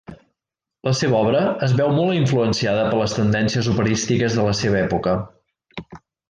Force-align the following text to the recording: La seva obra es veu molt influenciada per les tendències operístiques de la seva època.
La 0.87 0.93
seva 0.99 1.17
obra 1.17 1.41
es 1.67 1.75
veu 1.81 1.93
molt 1.97 2.17
influenciada 2.21 2.87
per 2.87 3.03
les 3.03 3.13
tendències 3.19 3.71
operístiques 3.75 4.39
de 4.41 4.47
la 4.49 4.57
seva 4.65 4.81
època. 4.89 5.15